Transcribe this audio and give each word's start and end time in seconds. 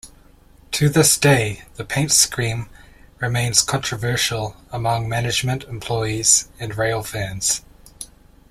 To 0.71 0.89
this 0.89 1.15
day, 1.15 1.61
the 1.75 1.85
paint 1.85 2.11
scheme 2.11 2.67
remains 3.19 3.61
controversial 3.61 4.57
among 4.71 5.07
management, 5.07 5.65
employees 5.65 6.49
and 6.59 6.75
rail 6.75 7.03
fans. 7.03 7.61